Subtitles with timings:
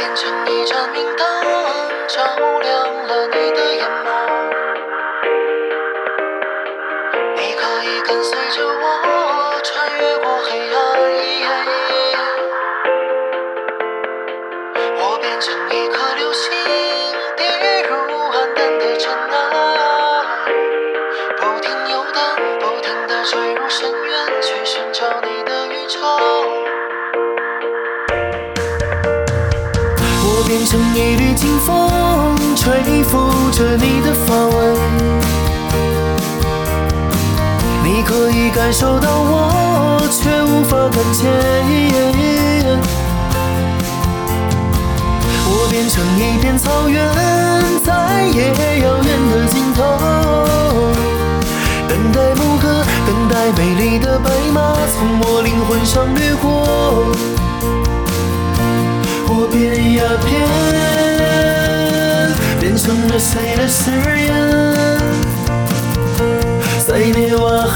[0.00, 1.26] 变成一盏明灯，
[2.08, 2.24] 照
[2.62, 4.08] 亮了你的眼眸。
[7.36, 10.78] 你可以跟随着我，穿越过黑暗。
[14.96, 16.50] 我变成一颗流星，
[17.36, 17.94] 跌入
[18.30, 19.36] 暗淡的尘埃，
[21.36, 26.59] 不停游荡，不停地坠入深渊，去寻找你的宇宙。
[30.50, 34.74] 变成一缕清风，吹拂着你的发尾。
[37.84, 41.30] 你可以感受到我，却无法看见。
[45.46, 47.00] 我变成一片草原，
[47.84, 49.78] 在夜遥远的尽头，
[51.86, 57.14] 等待牧歌，等待美丽的白马从我灵魂上掠过。
[60.02, 60.28] 我变
[61.20, 63.90] 呀变，成了谁的誓
[64.26, 64.30] 言？
[66.86, 67.66] 在涅瓦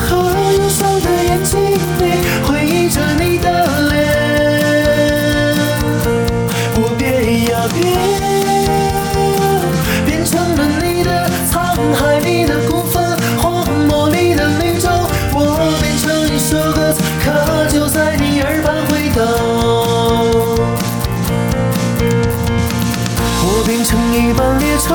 [24.25, 24.95] 一班列车，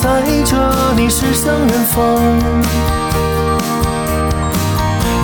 [0.00, 0.56] 载着
[0.96, 1.98] 你驶向远方。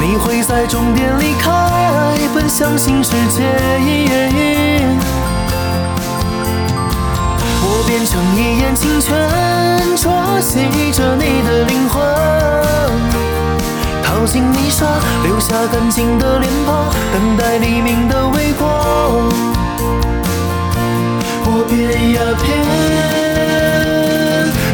[0.00, 3.44] 你会在终点离开，奔向新世界。
[7.64, 9.14] 我变成一眼清泉，
[9.96, 10.58] 捉洗
[10.90, 12.02] 着你的灵魂，
[14.02, 14.84] 淘尽泥沙，
[15.22, 19.61] 留下干净的脸庞，等待黎明的微光。
[21.54, 21.76] 我变
[22.14, 22.48] 呀变，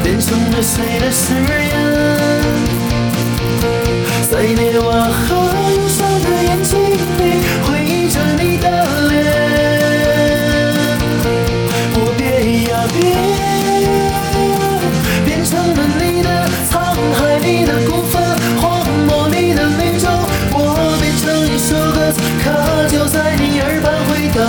[0.05, 1.75] 变成了谁的誓言？
[4.31, 5.19] 在涅瓦河
[5.75, 6.79] 忧伤的眼睛
[7.19, 8.67] 里，回忆着你的
[9.09, 9.13] 脸。
[11.95, 12.23] 我变
[12.71, 12.97] 呀变，
[15.27, 16.29] 变成了你的
[16.71, 16.73] 沧
[17.19, 20.07] 海里的孤帆，荒漠里的绿洲。
[20.53, 22.15] 我变成一首歌
[22.45, 22.47] 可，
[22.87, 24.47] 就在你耳畔回荡。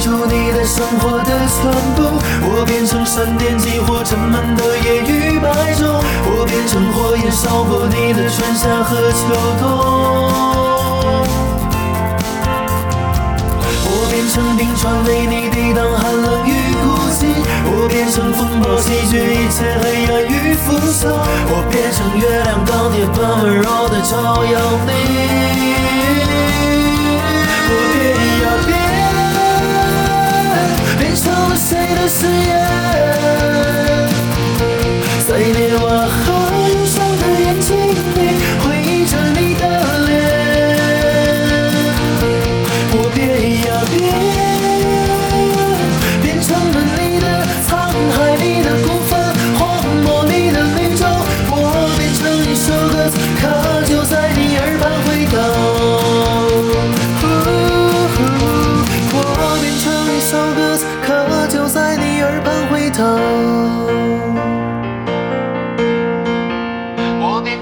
[0.00, 9.28] 住你的生活的全部，我变成闪电激活沉闷的夜与白昼，我变成火焰烧过你的春夏和秋
[9.60, 9.68] 冬，
[13.84, 17.36] 我变成冰川为你抵挡寒冷与孤寂，
[17.66, 21.12] 我变成风暴席卷一切黑暗与腐朽，
[21.52, 24.56] 我变成月亮钢铁般温柔的照耀
[24.86, 25.39] 你。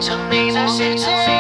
[0.01, 1.38] 沉迷在心。